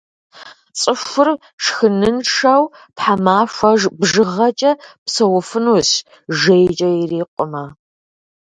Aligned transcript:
Цӏыхур 0.79 1.29
шхыныншэу 1.63 2.63
тхьэмахуэ 2.95 3.71
бжыгъэкӏэ 3.99 4.71
псэуфынущ, 5.05 5.89
жейкӏэ 6.39 6.89
ирикъумэ. 7.01 7.63